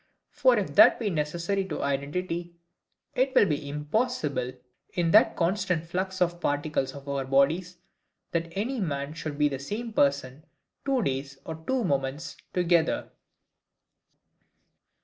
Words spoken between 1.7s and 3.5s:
identity, it will